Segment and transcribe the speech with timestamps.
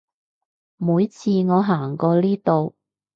[0.03, 0.03] 每
[1.07, 2.73] 次我行過呢度